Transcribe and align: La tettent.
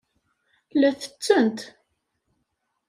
La 0.73 0.89
tettent. 0.93 1.61